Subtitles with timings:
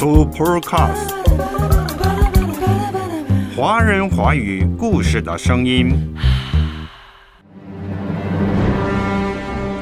[0.00, 1.12] Supercast，
[3.54, 6.16] 华人华语故事的声音。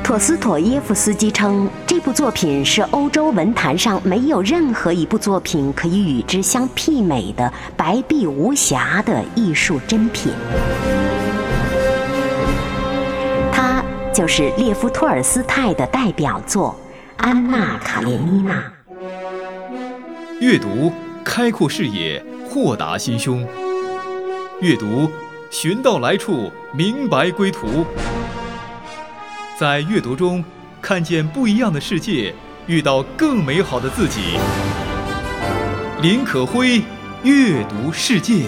[0.03, 10.33] 陀思妥耶夫斯基称，这部作品是欧洲文坛上没有任何一部作品可以与之相媲美的白璧无瑕的艺术珍品。
[13.53, 16.77] 它就是列夫·托尔斯泰的代表作
[17.25, 18.55] 《安娜·卡列尼娜》。
[20.41, 20.93] 阅读
[21.25, 23.45] 开阔视野，豁达心胸；
[24.61, 25.11] 阅读
[25.51, 27.85] 寻到来处，明白归途。
[29.59, 30.45] 在阅读中，
[30.81, 32.33] 看见不一样的世界，
[32.69, 34.39] 遇到更美好的自己。
[36.03, 36.85] 林可辉，
[37.25, 38.45] 阅读世界。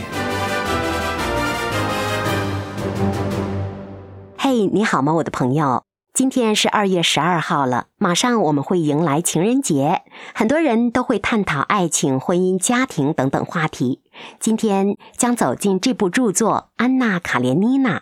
[4.38, 5.90] 嘿，你好吗，我的朋友？
[6.13, 10.03] 今天是二月十二号了，马上我们会迎来情人节，
[10.35, 14.01] 很多人都会探讨爱情、婚姻、家庭等等话题。
[14.41, 17.99] 今天将走进这部著作《安娜·卡列尼娜》，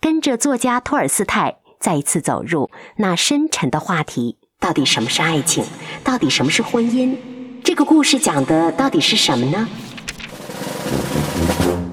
[0.00, 1.58] 跟着作家托尔斯泰。
[1.80, 5.64] 再一次走入那深沉的话题：到底什么是爱情？
[6.02, 7.16] 到底什么是婚姻？
[7.62, 9.68] 这个故事讲的到底是什么呢？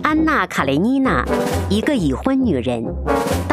[0.03, 1.25] 安娜·卡列尼娜，
[1.69, 2.83] 一个已婚女人，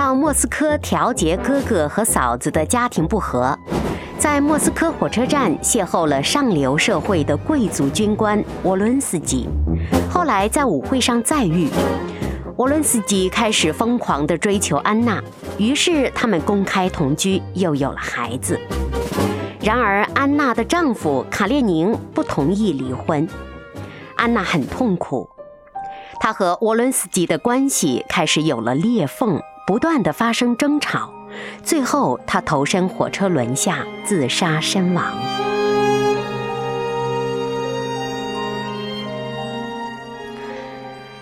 [0.03, 3.57] 到莫斯科调节哥哥和嫂子的家庭不和，
[4.19, 9.49] 在莫斯科火车站邂逅了上流社会的贵族军官沃伦斯基，
[10.11, 11.69] 后来在舞会上再遇。
[12.57, 15.23] 沃伦斯基开始疯狂地追求安娜，
[15.57, 18.59] 于是他们公开同居，又有了孩子。
[19.61, 23.29] 然而，安娜的丈夫卡列宁不同意离婚，
[24.17, 25.31] 安娜很痛苦。
[26.19, 31.13] 她和沃伦斯基的关系开始有了裂缝，不断的发生争吵，
[31.63, 35.05] 最后他投身火车轮下，自杀身亡。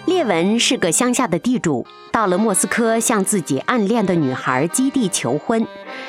[0.06, 5.66] 列文是个乡下的地主，到了莫斯科向自己暗恋的女孩基蒂求婚，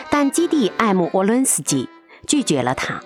[0.10, 1.88] 但基蒂爱慕沃伦斯基，
[2.26, 3.02] 拒绝了他。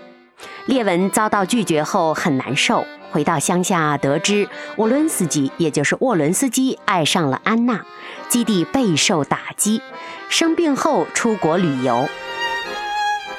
[0.67, 4.47] 列文遭到拒绝后很难受，回到乡下得知
[4.77, 7.85] 沃伦斯基，也就是沃伦斯基爱上了安娜，
[8.29, 9.81] 基地备受打击，
[10.29, 12.07] 生病后出国旅游。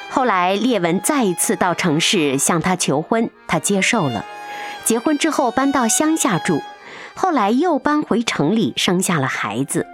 [0.09, 4.25] 后来列文再一次到城市向他求婚，他接受了。
[4.83, 6.61] 结婚之后搬到乡下住。
[7.13, 9.85] 后来又搬回城里，生下了孩子。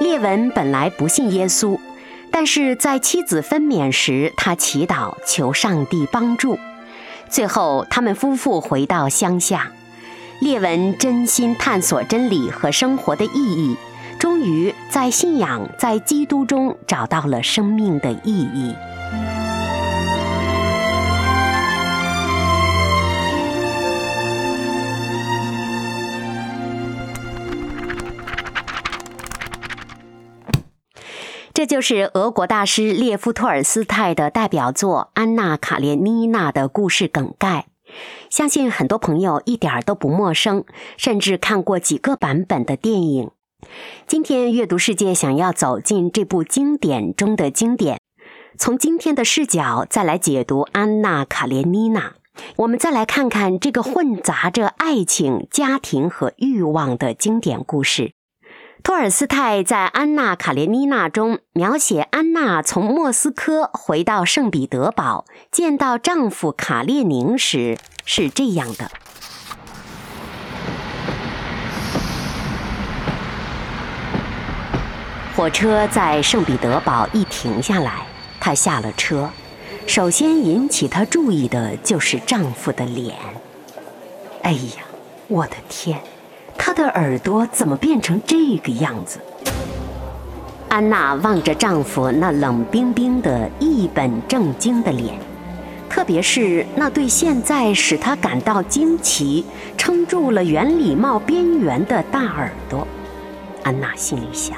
[0.00, 1.78] 列文本来不信耶稣，
[2.30, 6.58] 但是在妻子分娩时，他祈祷求上帝帮助。
[7.28, 9.70] 最后，他们夫妇回到乡下。
[10.42, 13.76] 列文真心探索真理和生活的意义，
[14.18, 18.74] 终于在信仰、在基督中找到了生命的意义。
[31.54, 37.66] 这就是俄国大师列夫·托尔斯泰的代表作《安娜·卡列尼娜》的故事梗概，
[38.30, 40.64] 相信很多朋友一点都不陌生，
[40.96, 43.30] 甚至看过几个版本的电影。
[44.06, 48.00] 今天阅读世界想要走进这部经典中的经典，
[48.58, 52.00] 从今天的视角再来解读《安娜·卡列尼娜》，
[52.56, 58.14] 我们再来看看这个混杂着爱情、家庭和欲望的经典故事。
[58.82, 68.90] 托尔斯泰在《安娜·卡列尼娜》中描写安娜从莫斯科回到圣彼得堡，见到丈夫卡列宁时是这样的：
[75.36, 78.06] 火车在圣彼得堡一停下来，
[78.40, 79.30] 她下了车，
[79.86, 83.14] 首先引起她注意的就是丈夫的脸。
[84.42, 84.82] 哎呀，
[85.28, 86.00] 我的天！
[86.74, 89.20] 她的耳朵怎么变成这个样子？
[90.70, 95.18] 安娜望着丈夫那冷冰冰的、一本正经的脸，
[95.90, 99.44] 特别是那对现在使她感到惊奇、
[99.76, 102.88] 撑住了圆礼帽边缘的大耳朵。
[103.64, 104.56] 安娜心里想：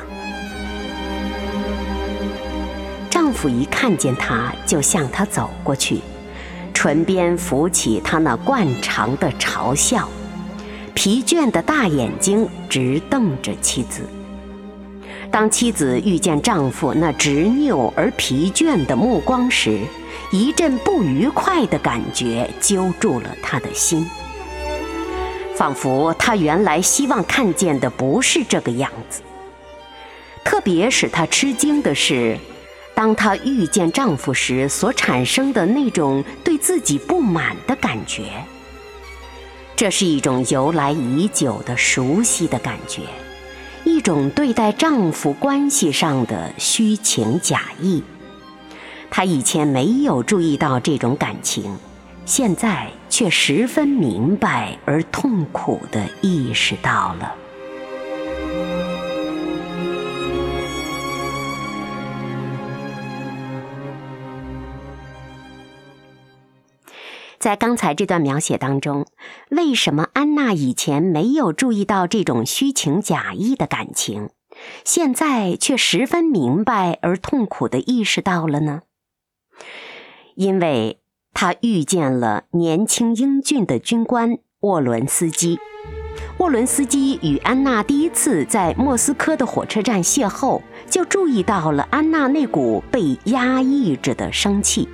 [3.10, 6.00] 丈夫一看见她，就向她走过去，
[6.72, 10.08] 唇边浮起他那惯常的嘲笑。
[10.94, 14.02] 疲倦的大眼睛直瞪着妻子。
[15.31, 19.81] 当妻子遇见丈夫那执拗而疲倦的目光时，
[20.31, 24.08] 一阵不愉快的感觉揪住了她的心，
[25.56, 29.23] 仿佛她原来希望看见的不是这个样子。
[30.44, 32.38] 特别使她吃惊的是，
[32.94, 38.23] 当她遇见丈夫时所产生的那种对自己不满的感觉。
[39.76, 43.02] 这是一种由来已久的熟悉的感觉，
[43.84, 48.02] 一种对待丈夫关系上的虚情假意。
[49.10, 51.76] 她以前没有注意到这种感情，
[52.24, 57.34] 现在却十分明白而痛苦地意识到了。
[67.44, 69.05] 在刚才这段描写当中，
[69.50, 74.31] 为什么安娜以前没有注意到这种虚情假意的感情，
[74.82, 78.81] 现在却十分明白而痛苦的意识到了呢？
[80.37, 81.00] 因为
[81.35, 85.58] 她遇见了年轻英俊的军官沃伦斯基。
[86.38, 94.88] 沃伦斯基与安娜第一次在莫斯科的火车站邂逅，就注意到了安娜那股被压抑着的生气。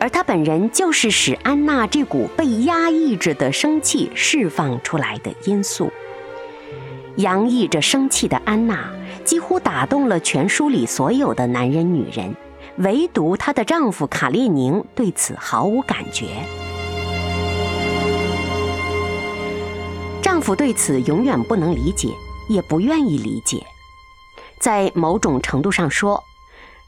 [0.00, 5.92] 而他本人就是使安娜这股被压抑着的生气释放出来的因素。
[7.16, 8.90] 洋溢着生气的安娜
[9.26, 12.34] 几乎打动了全书里所有的男人女人，
[12.78, 16.26] 唯独她的丈夫卡列宁对此毫无感觉。
[20.22, 22.08] 丈夫对此永远不能理解，
[22.48, 23.62] 也不愿意理解。
[24.58, 26.24] 在某种程度上说，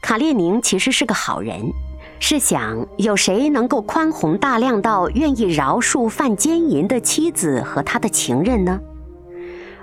[0.01, 1.71] 卡列宁其实是个好人。
[2.19, 8.79] 试想，有谁能够宽宏大量到愿意饶恕犯奸淫的妻子和他的情人呢？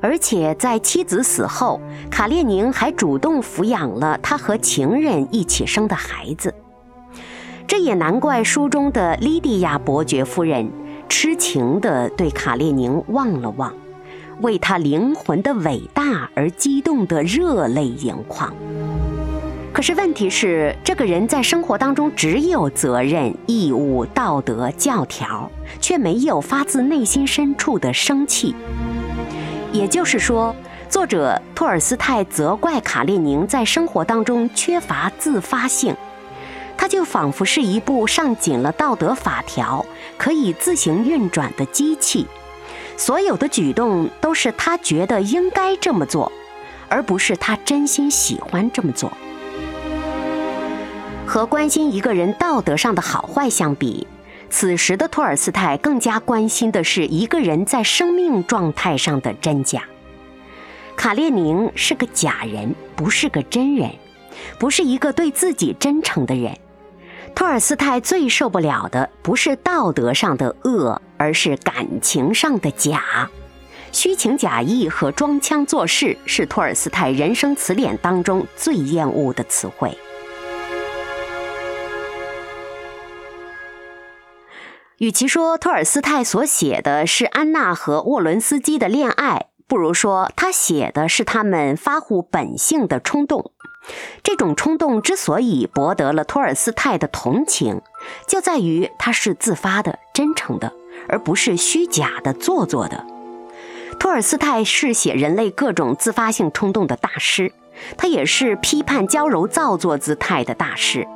[0.01, 1.79] 而且在妻子死后，
[2.11, 6.55] 卡列宁还主动抚养了他和情人一起生的孩子。
[7.67, 10.69] 这也难怪书中的莉迪亚伯爵夫人
[11.09, 13.75] 痴情地对卡列宁望了望，
[14.41, 18.55] 为他灵魂的伟大而激动得热泪盈眶。
[19.73, 25.51] 可是问题是，这个人在生活当中只有责任、义务、道德、教条，
[25.81, 28.55] 却没有发自内心深处的生气。
[29.73, 30.55] 也就是说，
[30.89, 35.95] 作者托尔斯泰责怪卡列宁在生活当中缺乏自发性，
[36.77, 39.87] 他就仿佛是一部上紧了道德法条、
[40.19, 42.27] 可以自行运转的机器，
[42.97, 46.31] 所有的举动都是他觉得应该这么做，
[46.89, 49.11] 而不是他真心喜欢这么做。
[51.31, 54.05] 和关心一个人道德上的好坏相比，
[54.51, 59.85] 此时的托尔斯泰更加关心的是一个人在生命状态上的真假。
[60.97, 63.89] 卡列宁是个假人，不是个真人，
[64.59, 66.53] 不是一个对自己真诚的人。
[67.33, 73.31] 托尔斯泰最受不了的不是道德上的恶，而是感情上的假。
[73.93, 79.97] 虚情假意和装腔作势是托尔斯泰人生词典当中最厌恶的词汇。
[85.01, 93.51] 与其说托尔斯泰所写的是安娜和沃伦斯基的恋爱，不如说他写的是他们发乎本性的冲动。
[94.23, 97.81] 这种冲动之所以博得了托尔斯泰的同情，
[98.29, 100.71] 就在于它是自发的、真诚的，
[101.09, 103.07] 而不是虚假的、做作的。
[103.99, 107.55] 托尔斯泰是写人类各种自发性冲动的大师，
[107.97, 111.09] 他也是批判娇柔造作姿态的大师。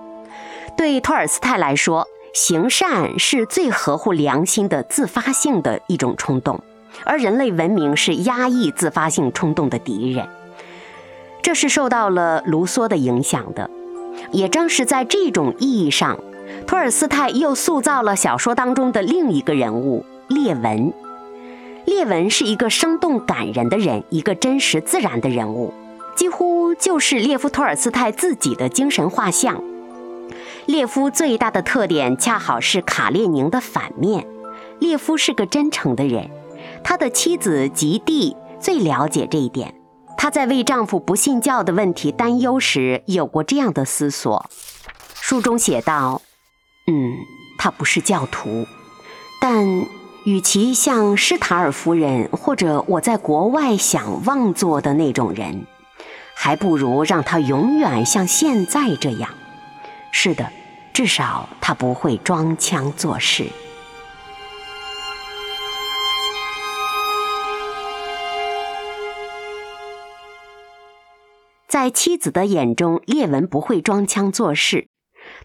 [0.75, 6.61] 对托尔斯泰来说，行善是最合乎良心的自发性的一种冲动，
[7.05, 10.29] 而人类文明是压抑自发性冲动的敌人。
[11.41, 13.71] 这是受到了卢梭的影响的。
[14.33, 16.19] 也正是在这种意义上，
[16.67, 20.93] 托尔斯泰又塑造了小说当中的另一个人物列文。
[21.85, 25.73] 列文是一个生动感人的人，一个真实自然的人物，
[26.17, 29.63] 几乎就是列夫·托尔斯泰自己的精神画像。
[30.67, 34.27] 列夫最大的特点恰好是卡列宁的反面。
[34.81, 36.31] 列夫是个真诚的人，
[36.83, 39.75] 他的妻子吉蒂最了解这一点。
[40.17, 44.49] 她在为丈夫不信教的问题担忧时，有过这样的思索。
[45.15, 46.23] 书中写道
[46.91, 47.13] ：“嗯，
[47.59, 48.67] 他不是教徒，
[49.41, 49.67] 但
[50.25, 55.67] 与其像施塔尔夫人或者我在国外想妄做的那种人，
[56.35, 59.29] 还不如让他永远像现在这样。”
[60.17, 60.49] 是的，
[60.93, 63.51] 至少他不会装腔作势。
[71.67, 74.87] 在妻子的眼中，列文不会装腔作势，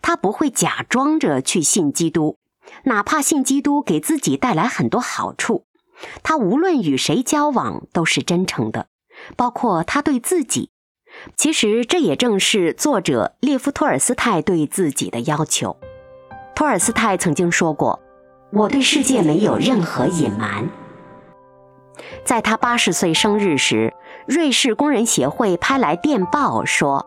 [0.03, 2.37] 他不会假装着去信基督，
[2.83, 5.65] 哪怕信基督给自己带来很多好处，
[6.21, 8.87] 他无论与谁交往都是真诚的，
[9.35, 10.69] 包括他对自己。
[11.35, 15.77] 其实这也正是作者列夫·托尔斯泰对自己的要求。
[16.55, 17.99] 托尔斯泰曾经说过
[18.51, 20.69] ：“我对世界没有任何隐瞒。”
[22.23, 23.93] 在他八十岁生日时，
[24.25, 27.05] 瑞士工人协会拍来电报说：“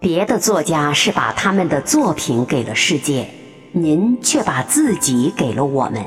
[0.00, 3.28] 别的作家是把他们的作品给了世界，
[3.72, 6.04] 您却把自己给了我们。”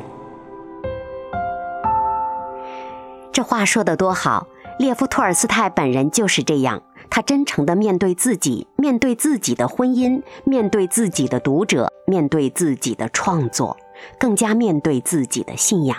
[3.31, 4.47] 这话说得多好！
[4.79, 13.77] 列夫·托尔斯泰本人就是这样，他真诚地面对自己，面对自己的婚姻，面对自己的读者，面对自己的创作，
[14.19, 15.97] 更加面对自己的信仰。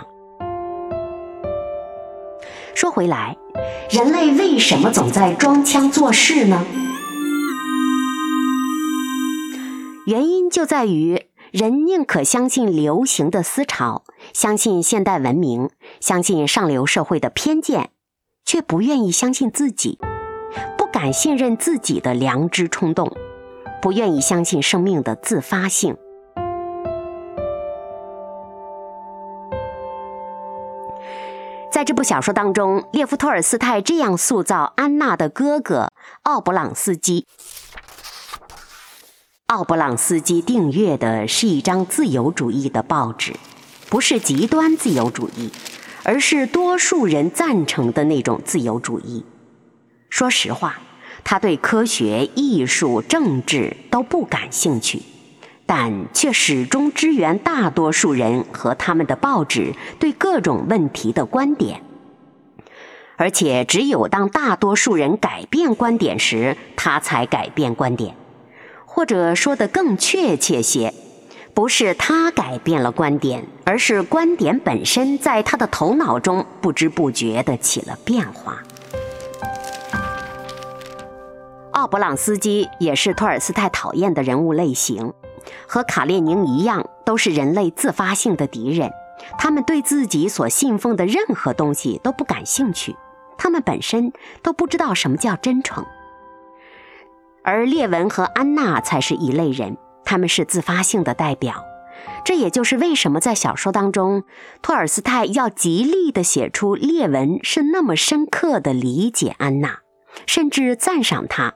[2.74, 3.36] 说回来，
[3.90, 6.64] 人类为什么总在装腔作势呢？
[10.06, 17.90] 原因就在于人宁可相信流行的思潮，相信现代文明，相信上流社会的偏见，
[18.44, 19.98] 却不愿意相信自己，
[20.92, 23.10] 敢信任自己的良知冲动，
[23.80, 25.96] 不愿意相信生命的自发性。
[31.70, 35.92] 在这部小说当中，列夫·托尔斯泰这样塑造安娜的哥哥
[36.24, 37.26] 奥布朗斯基。
[39.46, 43.34] 奥布朗斯基订阅的是一张自由主义的报纸，
[43.88, 45.50] 不是极端自由主义，
[46.02, 49.24] 而是多数人赞成的那种自由主义。
[50.10, 50.78] 说实话，
[51.24, 55.00] 他对科学、艺术、政治都不感兴趣。
[55.64, 61.80] 但却始终支援大多数人和他们的报纸对各种问题的观点，
[63.14, 68.16] 而且只有当大多数人改变观点时，他才改变观点。
[68.84, 70.92] 或者说的更确切些，
[71.54, 78.60] 不是他改变了观点，而是观点本身在他的头脑中不知不觉地起了变化。
[81.80, 85.14] 奥布朗斯基也是托尔斯泰讨厌的人物类型。
[85.66, 88.90] 和卡列宁一样，都是人类自发性的敌人。
[89.38, 92.94] 他们对自己所信奉的任何东西都不感兴趣，
[93.38, 95.86] 他们本身都不知道什么叫真诚。
[97.42, 101.64] 而列文和安娜才是一类人，他们是自发性的代表。
[102.26, 104.24] 这也就是为什么在小说当中，
[104.60, 109.78] 托尔斯泰要极力地写出列文是那么深刻地理解安娜，
[110.26, 111.54] 甚至赞赏她。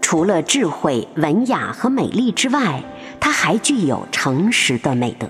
[0.00, 2.82] 除了智慧、文雅和美丽之外，
[3.20, 5.28] 他还具有诚实的美德。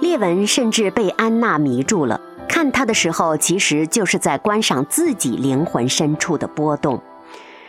[0.00, 7.02] 列文甚至被安娜迷住了，看他的时候，其实就是在观赏自己灵魂深处的波动，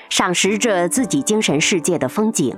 [0.10, 2.56] 赏识着自己精神世界的风景。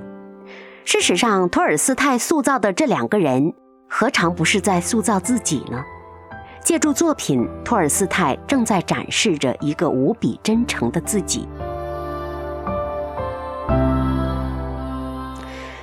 [0.84, 3.54] 事实上，托尔斯泰塑造的这两个人，
[3.88, 5.82] 何尝不是在塑造自己呢？
[6.66, 11.46] 借助作品，托尔斯泰正在展示着一个无比真诚的自己。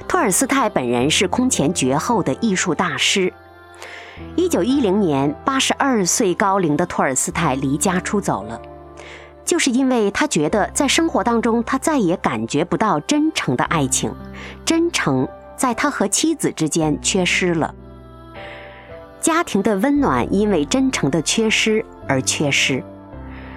[0.05, 3.31] 托尔斯泰本人是空前绝后的艺术大师。
[4.35, 8.61] 一九一零年，八十二岁高龄的托尔斯泰离家出走了，
[9.45, 14.13] 就是因为他觉得在生活当中他再也感觉不到真诚的爱情，
[14.65, 15.25] 真诚
[15.55, 17.73] 在他和妻子之间缺失了。
[19.23, 22.83] 家庭的温暖因为真诚的缺失而缺失，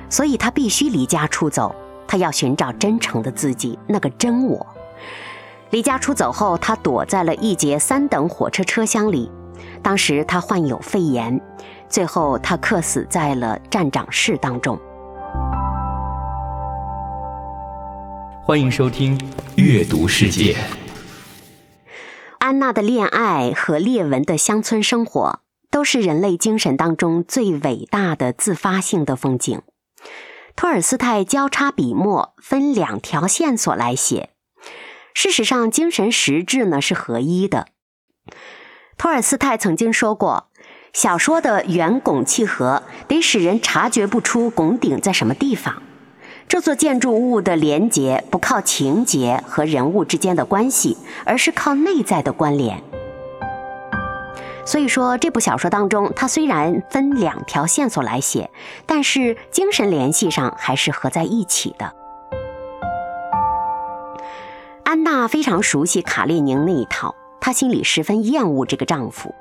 [0.08, 1.75] 所以他必须离家出走。
[2.06, 4.64] 他要寻找真诚的自己，那个真我。
[5.70, 9.28] 离家出走后，他躲在了一节三等火车车厢里。
[9.82, 11.40] 当时他患有肺炎，
[11.88, 14.78] 最后他客死在了站长室当中。
[18.40, 19.18] 欢迎收听
[19.56, 20.52] 《阅读世界》。
[22.38, 25.40] 安娜的恋爱和列文的乡村生活。
[25.76, 29.61] 都是人类精神当中最伟大的自发性的风景。
[30.54, 34.30] 托尔斯泰交叉笔墨，分两条线索来写。
[35.12, 37.66] 事实上，精神实质呢是合一的。
[38.97, 40.49] 托尔斯泰曾经说过，
[40.95, 45.83] 小说的圆拱契合得使人察觉不出拱顶在什么地方。
[46.49, 52.83] 这座建筑物的连结不靠情节和人物之间的关系，而是靠内在的关联。
[54.66, 58.50] 所以说，这部小说当中，它虽然分两条线索来写，
[58.85, 61.94] 但是精神联系上还是合在一起的。
[64.85, 69.32] 安娜非常熟悉卡列宁那一套，她心里十分厌恶这个丈夫，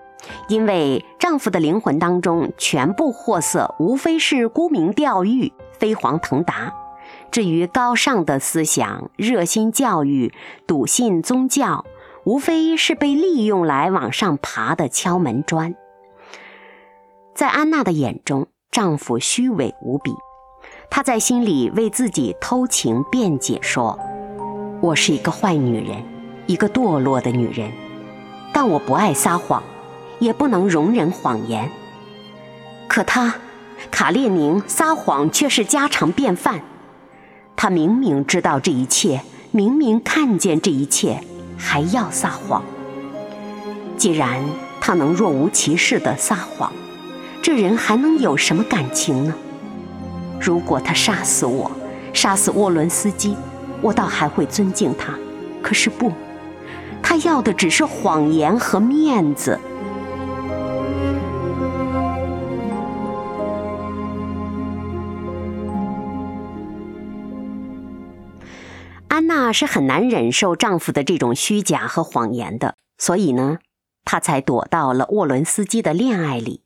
[0.48, 6.72] 因为丈夫的灵魂当中全部货色无非是沽名钓誉、飞黄腾达，
[7.32, 10.32] 至于高尚的思想、热心教育、
[10.67, 11.84] 笃信宗教。
[12.25, 15.75] 无非是被利用来往上爬的敲门砖。
[17.36, 20.12] 在安娜的眼中，丈夫虚伪无比。
[20.89, 24.00] 她在心里为自己偷情辩解说
[24.82, 26.03] ：“我是一个坏女人，
[26.48, 27.72] 一个堕落的女人，
[28.51, 29.62] 但我不爱撒谎，
[30.17, 31.70] 也不能容忍谎言。
[32.88, 33.36] 可他，
[33.91, 36.62] 卡列宁撒谎却是家常便饭。
[37.55, 41.22] 他明明知道这一切，明明看见这一切，
[41.57, 42.63] 还要撒谎。
[43.97, 44.43] 既然
[44.81, 46.71] 他能若无其事的撒谎，
[47.41, 49.33] 这人还能有什么感情呢？”
[50.39, 51.71] 如果他杀死我，
[52.13, 53.35] 杀死沃伦斯基，
[53.81, 55.13] 我倒还会尊敬他。
[55.62, 56.12] 可是不，
[57.01, 59.59] 他要的只是谎言和面子。
[69.36, 73.60] 娜是很难忍受丈夫的这种虚假和谎言的，所以呢，
[74.06, 76.62] 她才躲到了沃伦斯基的恋爱里。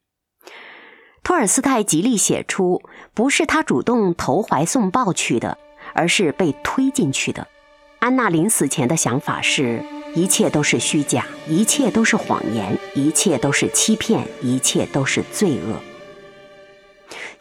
[1.24, 2.82] 托尔斯泰极力写出，
[3.14, 5.58] 不是他主动投怀送抱去的，
[5.94, 7.48] 而是被推进去的。
[8.00, 9.84] 安娜临死前的想法是：
[10.16, 15.80] 一切都是虚假，一切都是谎言，一切都是欺骗，一切都是罪恶。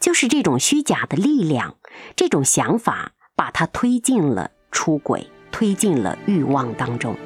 [0.00, 1.76] 就是这种虚假的力量，
[2.16, 7.16] 这种想法，把她推进了出轨，推进了欲望当中。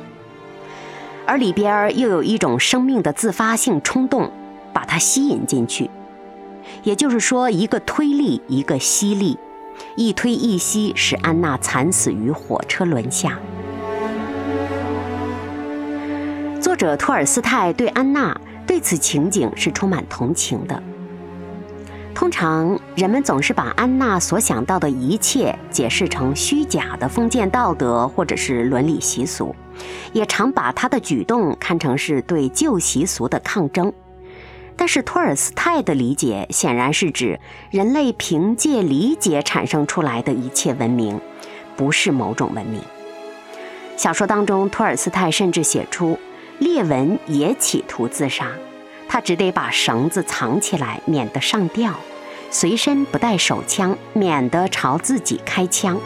[1.25, 4.30] 而里边又有一种生命的自发性冲动，
[4.72, 5.90] 把它吸引进去。
[6.82, 9.38] 也就是说，一个推力，一个吸力，
[9.96, 13.38] 一推一吸，使安娜惨死于火车轮下。
[16.61, 20.82] 作者托尔斯泰对安娜对此情景是充满同情的。
[22.14, 29.54] 通常人们总是把安娜所想到的一切解释成虚假的封建道德或者是伦理习俗，
[30.12, 33.92] 也常把她的举动看成是对旧习俗的抗争。
[34.76, 37.38] 但是托尔斯泰的理解显然是指
[37.71, 41.21] 人类凭借理解产生出来的一切文明，
[41.76, 42.81] 不是某种文明。
[43.97, 46.19] 小说当中，托尔斯泰甚至写出
[46.59, 48.48] 列文也企图自杀，
[49.14, 51.92] 他只得把绳子藏起来，免得上吊，
[52.51, 56.01] 随身不带手枪，免得朝自己开枪。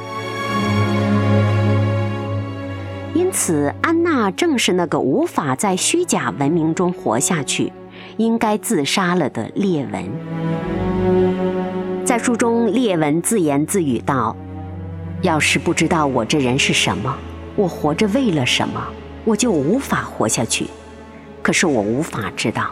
[3.15, 7.73] 因此，安娜正是那个无法在虚假文明中活下去。
[8.17, 10.11] 应该自杀了的列文，
[12.05, 14.35] 在书中，列文自言自语道
[15.23, 17.17] ：“要是不知道我这人是什么，
[17.55, 18.85] 我活着为了什么，
[19.25, 20.67] 我就无法活下去。
[21.41, 22.71] 可是我无法知道，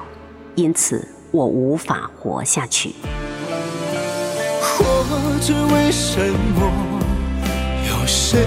[0.54, 2.94] 因此我无法活下去。
[4.60, 4.84] 活
[5.40, 6.70] 着为什么？
[7.88, 8.46] 有谁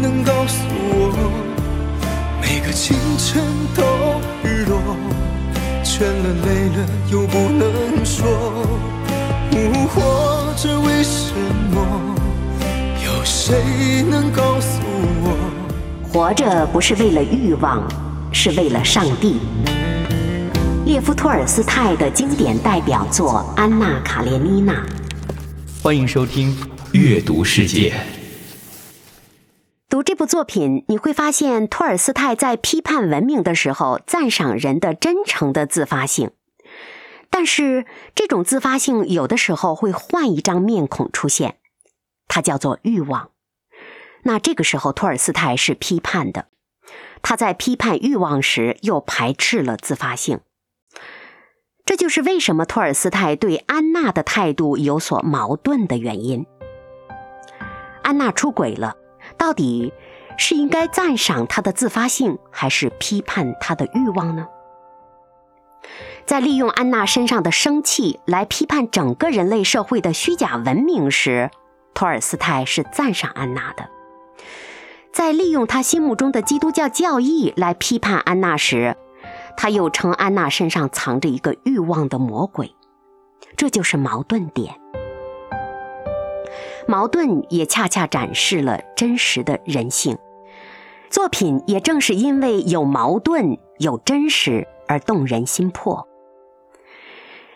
[0.00, 1.30] 能告诉我？
[2.40, 3.42] 每个清晨
[3.74, 3.82] 都
[4.42, 4.78] 日落。”
[5.84, 6.12] 倦了
[6.46, 8.28] 累了又不能说，
[9.88, 11.34] 活着为什
[11.72, 12.14] 么？
[13.04, 14.80] 有谁能告诉
[15.24, 15.36] 我？
[16.12, 17.82] 活着不是为了欲望，
[18.32, 19.40] 是为了上帝。
[20.88, 24.86] 列夫·托尔斯泰的经典代表作《安娜·卡列尼娜》。
[25.82, 26.50] 欢迎收听
[26.92, 27.90] 《阅读世界》。
[29.90, 36.30] 读这部作品，你会发现托尔斯泰在批判文明的时候，赞赏人的真诚的自发性。
[37.28, 41.58] 但是，这种自发性有的时候会换一张面孔出现，
[42.28, 43.32] 它叫做欲望。
[44.22, 46.46] 那这个时候，托尔斯泰是批判的。
[47.20, 50.40] 他在批判欲望时，又排斥了自发性。
[51.88, 56.44] 这就是为什么托尔斯泰对安娜的态度有所矛盾的原因。
[58.02, 58.94] 安娜出轨了。
[59.38, 59.90] 到底
[60.36, 64.46] 是应该赞赏他的自发性，还是批判他的欲望呢？
[66.26, 71.50] 在利用安娜身上的生气来批判整个人类社会的虚假文明时，
[71.94, 73.84] 托尔斯泰是赞赏安娜的；
[75.10, 78.94] 在利用他心目中的基督教教义来批判安娜时，
[79.60, 82.76] 他又称安娜身上藏着一个欲望的魔鬼。
[83.56, 84.72] 这就是矛盾点。
[86.86, 90.16] 矛盾也恰恰展示了真实的人性。
[91.10, 96.06] 作品也正是因为有矛盾、有真实而动人心魄。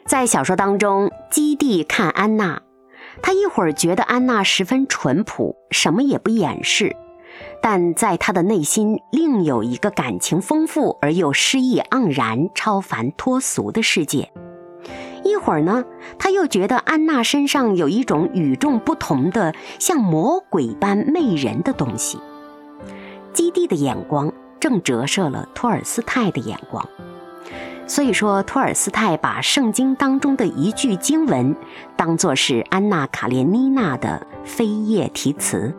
[0.04, 2.62] 在小说当中，基地看安娜，
[3.22, 6.96] 他一会儿觉得安娜十分淳朴，什么也不掩饰，
[7.62, 14.32] 但在他的内心另有一个感情丰富而又诗意盎然、超凡脱俗的世界。
[15.24, 15.84] 一会儿呢，
[16.18, 22.18] 他又觉得安娜身上有一种与众不同的、像魔鬼般媚人的东西。
[23.32, 26.86] 基地的眼光正折射了托尔斯泰的眼光。
[27.86, 31.54] 所以说，托尔斯泰把圣经当中的一句经文
[31.96, 35.72] 当作是安娜·卡列尼娜的扉页题词。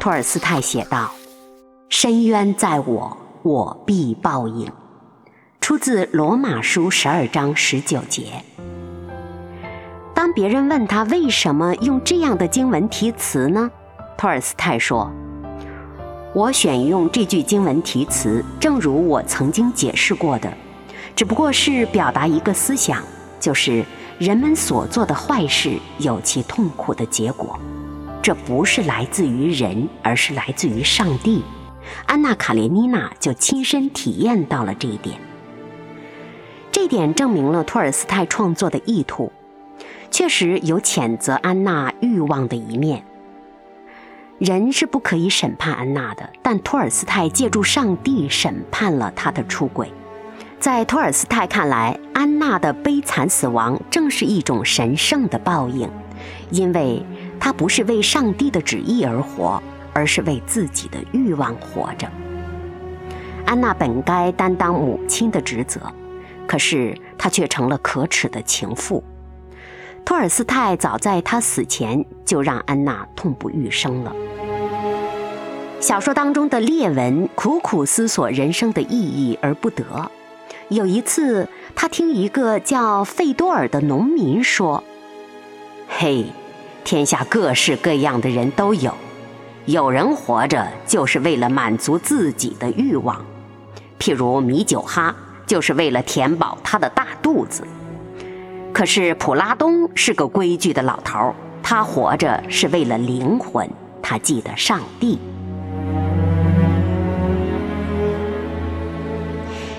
[0.00, 1.10] 托尔斯泰写道
[1.90, 4.66] ：“深渊在我，我必报应。”
[5.60, 8.42] 出自《罗马书》十二章十九节。
[10.14, 13.70] 当别人问他为什么用这样的经文题词呢？
[14.16, 15.12] 托尔斯泰说
[16.32, 20.50] ：“我选用这句经文题词，正如我曾经解释过的，
[21.14, 23.02] 只不过是表达一个思想，
[23.38, 23.84] 就是
[24.18, 27.60] 人们所做的坏事有其痛苦的结果。”
[28.22, 31.42] 这不是来自于人，而是来自于上帝。
[32.06, 35.18] 安娜·卡列尼娜就亲身体验到了这一点。
[36.70, 39.32] 这点证明了托尔斯泰创作的意图，
[40.10, 43.02] 确实有谴责安娜欲望的一面。
[44.38, 49.90] 人是不可以审判安娜的，但托尔斯泰借助上帝审判了她的出轨。
[50.58, 55.88] 在托尔斯泰看来，安娜的悲惨死亡正是一种神圣的报应，
[56.50, 57.02] 因为。
[57.40, 59.60] 他不是为上帝的旨意而活，
[59.94, 62.06] 而是为自己的欲望活着。
[63.46, 65.80] 安娜本该担当母亲的职责，
[66.46, 69.02] 可是她却成了可耻的情妇。
[70.04, 74.14] 托尔斯泰早在他死前就让安娜痛不欲生了。
[75.80, 80.10] 小说当中的列文苦苦思索人生的意义而不得。
[80.68, 84.84] 有一次，他听一个叫费多尔的农民说
[85.88, 86.26] ：“嘿。”
[86.84, 88.92] 天下各式各样的人都有，
[89.66, 93.24] 有人活着就是为了满足自己的欲望，
[93.98, 95.14] 譬如米酒哈
[95.46, 97.62] 就是为了填饱他的大肚子。
[98.72, 103.68] 可是普拉东是个规矩的老头，他活着是为了灵魂，
[104.02, 105.18] 他记得上帝。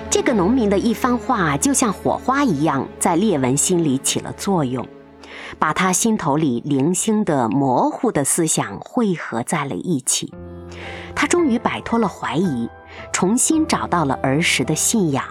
[0.09, 4.85] 这个农民的一番话就像火花一样，在列文心里起了作用。
[5.59, 10.33] 把他心头里零星的模糊的思想汇合在了一起，
[11.15, 12.69] 他终于摆脱了怀疑，
[13.11, 15.23] 重新找到了儿时的信仰。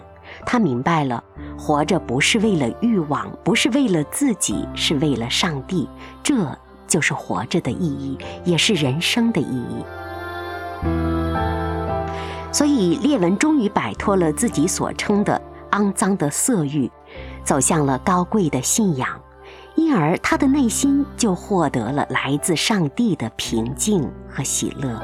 [0.46, 1.22] 他明白了，
[1.58, 5.88] 活着不是为了欲望，不是为了自己，是为了上帝。
[6.22, 6.34] 这
[6.86, 9.84] 就是活着的意义，也是人生的意义。
[12.52, 15.40] 所以，列文终于摆脱了自己所称的
[15.72, 16.90] 肮脏的色欲，
[17.44, 19.08] 走向了高贵的信仰。
[19.90, 25.02] 因而，他的内心就获得了来自上帝的平静和喜乐。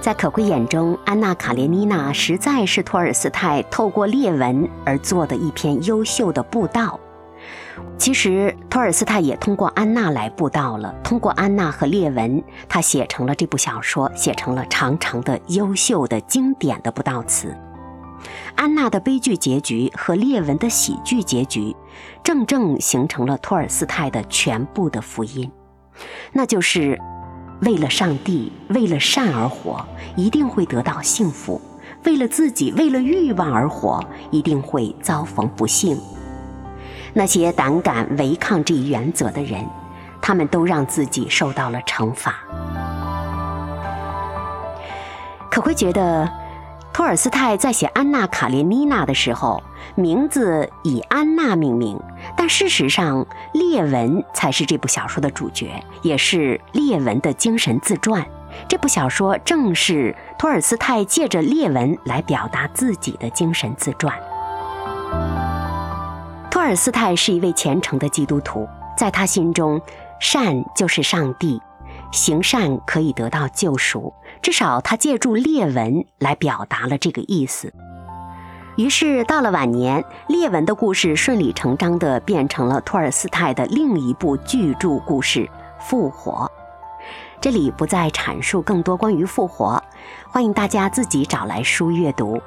[0.00, 7.00] 在可贵眼中，《安娜·卡列尼娜》实在是托尔斯泰透过列文而做的一篇优秀的布道。
[7.98, 10.94] 其实，托尔斯泰也通过安娜来布道了。
[11.02, 17.52] 通过安娜和列文，他写成了这部小说，写成了长长的、优秀的、经典的布道词。
[18.58, 21.76] 安娜的悲剧结局和列文的喜剧结局，
[22.24, 25.48] 正正形成了托尔斯泰的全部的福音，
[26.32, 27.00] 那就是
[27.62, 31.60] 为了上帝、为了善而活，一定会得到幸福；
[32.04, 35.96] 为了自己、为了欲望而活，一定会遭逢不幸。
[37.14, 39.64] 那些胆敢违抗这一原则的人，
[40.20, 42.34] 他们都让自己受到了惩罚。
[45.48, 46.28] 可会觉得？
[46.92, 49.62] 托尔斯泰在写《安娜·卡列尼娜》的时候，
[49.94, 51.98] 名字以安娜命名，
[52.36, 58.26] 但事实上，列文才是这部小说的主角，也是列文的精神自传。
[58.66, 64.12] 这部小说正是托尔斯泰借着列文来表达自己的精神自传。
[66.50, 69.80] 托尔斯泰是一位虔诚的基督徒，在他心中，
[70.18, 71.62] 善就是上帝。
[72.10, 77.72] 行善可以得到救赎，至少他借助列文来表达了这个意思。
[78.76, 85.40] 于是到了晚年，列文的故事顺理成章地变成了托尔斯泰的另一部巨著故事
[85.80, 86.50] 《复活》。
[87.40, 89.82] 这里不再阐述更多关于复活，
[90.28, 92.40] 欢迎大家自己找来书阅读。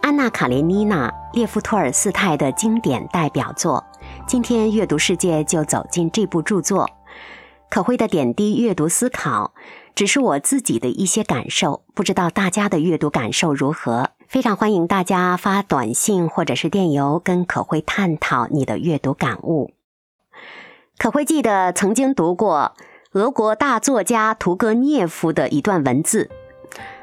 [0.00, 3.84] 安娜·卡列尼娜，列夫·托尔斯泰的经典代表作。
[4.24, 6.88] 今天阅读世界就走进这部著作，
[7.68, 9.52] 可慧的点滴阅读思考，
[9.94, 14.10] 只是我自己的一些感受，不知道大家的阅读感受如何？
[14.28, 19.72] 非常欢迎大家发短信或者是电邮跟可慧探讨你的阅读感悟。
[20.98, 22.72] 可慧记得曾经读过
[23.12, 26.30] 俄国大作家屠格涅夫的一段文字，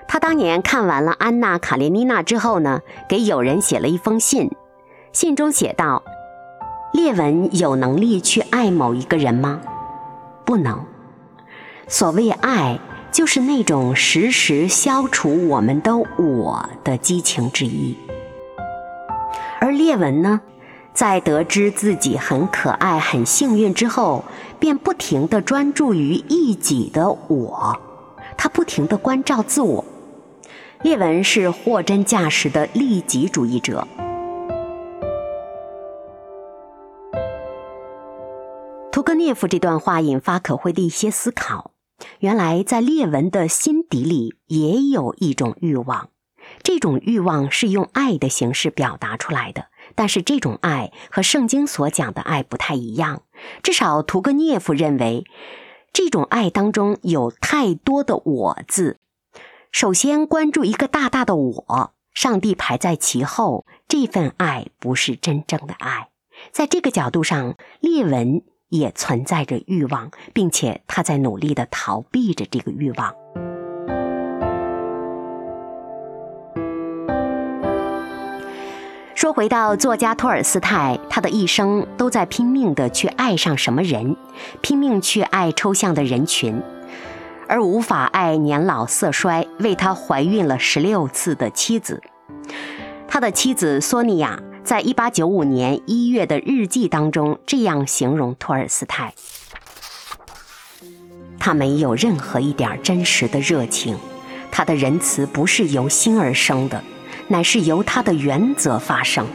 [0.08, 4.49] 他当年看完了《安娜·卡列尼娜》之后呢，给友人写了一封信，
[5.12, 6.04] 信中写道。
[6.93, 9.62] 列文有能力去爱某一个人吗？
[10.46, 10.84] 不能。
[11.88, 12.80] 所谓爱，
[13.12, 17.98] 就是那种时时消除我们的我的激情之意。
[19.60, 20.42] 而列文呢，
[20.94, 24.24] 在得知自己很可爱、很幸运之后，
[24.60, 27.80] 便不停地专注于一己的我，
[28.38, 29.86] 他不停地关照自我。
[30.82, 33.88] 列文是货真价实的利己主义者。
[39.34, 41.72] 夫这段话引发可辉的一些思考。
[42.19, 46.10] 原来，在列文的心底里也有一种欲望，
[46.62, 49.67] 这种欲望是用爱的形式表达出来的。
[49.96, 53.22] 但是，这种爱和圣经所讲的爱不太一样。
[53.62, 55.24] 至少，屠格涅夫认为，
[55.93, 58.98] 这种爱当中有太多的“我”字。
[59.72, 66.10] 首先关注一个大大的我，上帝排在其后，这份爱不是真正的爱。
[66.52, 68.41] 在这个角度上，列文
[68.74, 73.14] 也存在着欲望，并且他在努力的逃避着这个欲望。
[79.14, 84.18] 说回到作家托尔斯泰，他的一生都在拼命的去爱上什么人，
[84.62, 86.60] 拼命去爱抽象的人群。
[87.48, 92.02] 而无法爱年老色衰、为他怀孕了十六次的妻子。
[93.08, 99.13] 他的妻子索尼娅在一八九五年一月的日记当中这样形容托尔斯泰：
[101.38, 103.97] 他没有任何一点真实的热情，
[104.49, 106.82] 他的仁慈不是由心而生的，
[107.28, 109.28] 乃是由他的原则发生。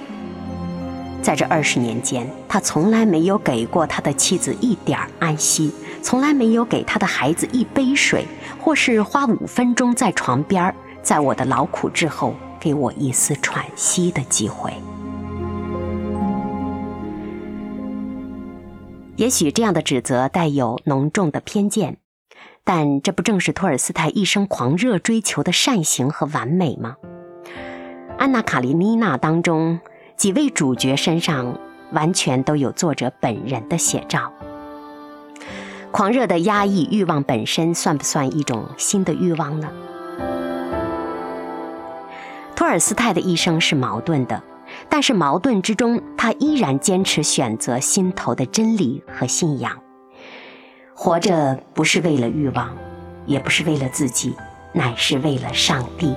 [1.20, 5.72] 在这二十年间，他从来没有给过他的妻子一点安息。
[6.00, 8.24] 从来没有给他的孩子一杯水，
[8.58, 14.72] 或是花五分钟在床边在我的劳苦之后给我一丝喘息的机会。
[19.18, 21.96] 也许这样的指责带有浓重的偏见，
[22.62, 26.94] 但这不正是托尔斯泰一生狂热追求的善行和完美吗？
[28.16, 29.81] 《安娜·卡列尼娜》当中
[30.16, 31.59] 几位主角身上
[31.90, 34.33] 完全都有作者本人的写照。
[35.90, 39.68] 狂热的压抑欲望本身算不算一种新的欲望呢？
[42.54, 44.40] 托尔斯泰的一生是矛盾的，
[44.90, 49.79] 但是矛盾之中，他依然坚持选择心头的真理和信仰。
[50.94, 52.77] 活着不是为了欲望，
[53.27, 54.35] 也不是为了自己，
[54.72, 56.14] 乃是为了上帝。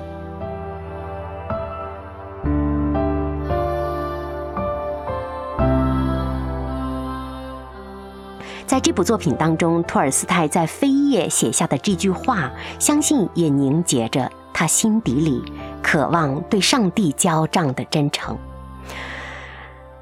[8.65, 15.43] 在这部作品当中，托尔斯泰在扉页写下的这句话，相信也凝结着他心底里
[15.83, 18.37] 渴望对上帝交账的真诚。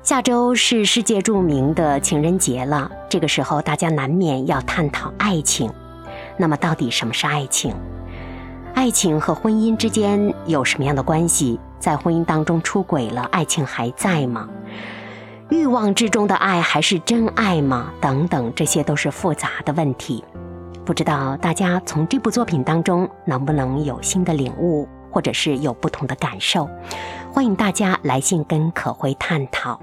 [0.09, 5.71] 下周是世界著名的情人节了，这个时候大家难免要探讨爱情。
[6.35, 7.75] 那么，到底什么是爱情？
[8.73, 11.59] 爱情和婚姻之间有什么样的关系？
[11.79, 14.49] 在婚姻当中出轨了，爱情还在吗？
[15.49, 17.93] 欲望之中的爱还是真爱吗？
[18.01, 20.23] 等等，这些都是复杂的问题。
[20.83, 26.67] 不知道大家从这部作品当中能不能有新的领悟，或者是有不同的感受？
[27.31, 29.79] 欢迎大家来信跟可辉探讨。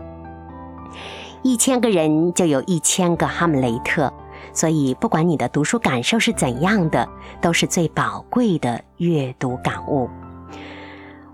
[1.46, 4.12] 一千个人就有一千个哈姆雷特，
[4.52, 7.08] 所以不管你的读书感受是怎样的，
[7.40, 10.10] 都是最宝贵的阅读感悟。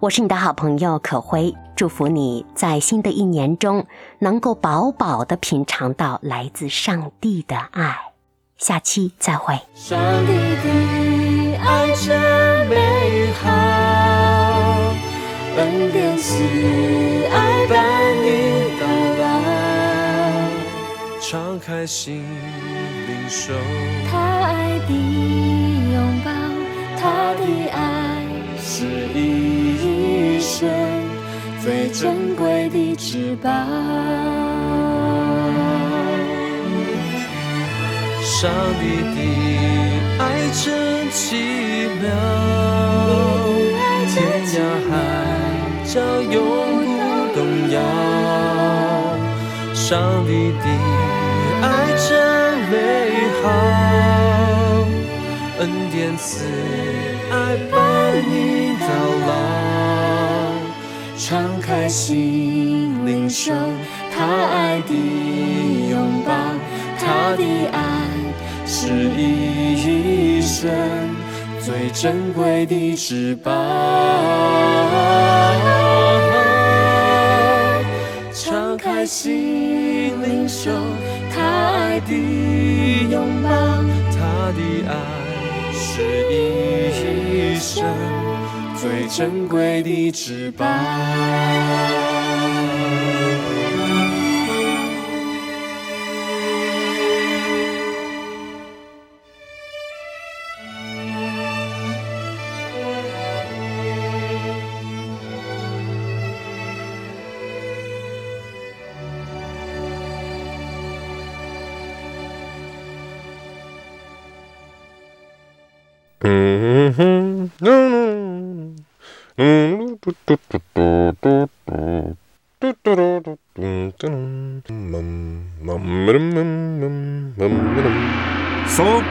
[0.01, 3.87] 我是你的好朋友可辉，祝福你在新的一年中
[4.19, 7.97] 能够饱饱的品尝到来自上帝的爱。
[8.59, 9.59] 下期再会。
[9.75, 13.49] 上帝的爱真美好，
[15.57, 16.35] 恩典慈
[17.33, 17.67] 爱
[21.33, 22.23] 敞开心
[23.09, 23.55] 领受
[24.11, 26.31] 他爱的拥抱，
[27.01, 28.23] 他的爱
[28.61, 30.69] 是一生
[31.63, 33.49] 最珍贵的至宝。
[38.21, 38.83] 上帝
[39.15, 39.17] 的
[40.19, 42.13] 爱真奇妙，
[44.13, 44.15] 天
[44.49, 44.55] 涯
[44.91, 44.93] 海
[45.87, 45.99] 角
[46.31, 46.37] 永
[46.85, 47.01] 不
[47.35, 47.41] 动
[47.71, 47.81] 摇。
[49.75, 50.65] 上帝的
[55.93, 56.47] 恩典慈
[57.31, 57.77] 爱伴
[58.27, 58.87] 你到
[59.27, 59.31] 老，
[61.19, 63.53] 敞开心领受
[64.11, 64.95] 他爱的
[65.91, 66.33] 拥抱，
[66.99, 67.79] 他的爱
[68.65, 70.71] 是一生
[71.61, 73.53] 最珍贵的至宝。
[78.33, 80.71] 敞开心领受
[81.35, 82.15] 他爱的
[83.11, 83.51] 拥抱，
[84.11, 85.22] 他的爱
[85.95, 87.85] 是一生
[88.75, 90.67] 最珍贵的翅膀。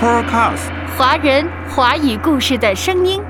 [0.02, 3.21] Supercast，华人华语故事的声音。